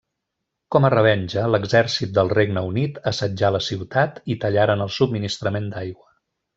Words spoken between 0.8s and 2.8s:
a revenja, l'exèrcit del Regne